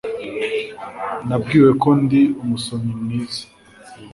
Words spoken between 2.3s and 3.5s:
umusomyi mwiza